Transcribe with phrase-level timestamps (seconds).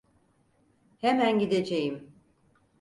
[0.97, 2.11] Hemen gideceğim.